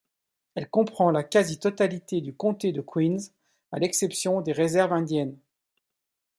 Elle 0.55 0.67
comprend 0.67 1.11
la 1.11 1.23
quasi-totalité 1.23 2.21
du 2.21 2.33
comté 2.33 2.71
de 2.71 2.81
Queens 2.81 3.17
à 3.71 3.77
l'exception 3.77 4.41
des 4.41 4.51
réserves 4.51 4.93
indiennes. 4.93 5.37